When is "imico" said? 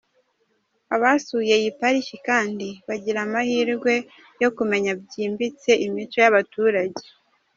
5.85-6.17